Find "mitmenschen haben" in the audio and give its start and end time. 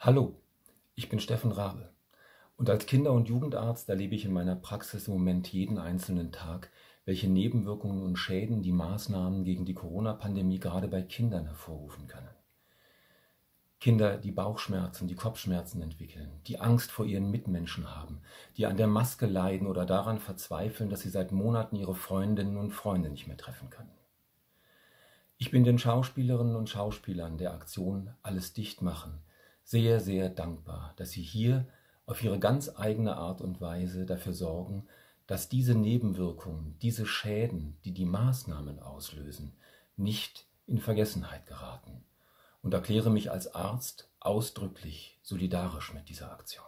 17.32-18.20